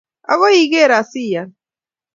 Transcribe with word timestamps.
Agoi 0.31 0.55
igeer 0.63 0.91
asiyaan 0.99 1.49